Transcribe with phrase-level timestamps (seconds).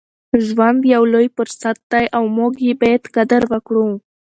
[0.45, 3.87] ژوند یو لوی فرصت دی او موږ یې باید قدر وکړو.